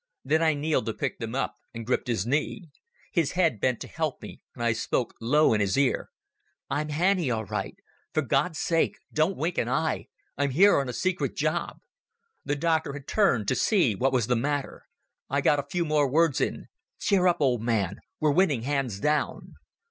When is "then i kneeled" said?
0.25-0.87